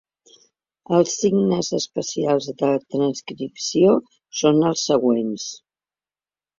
[0.99, 2.57] Els signes especials de
[2.95, 3.95] transcripció
[4.43, 5.49] són els següents.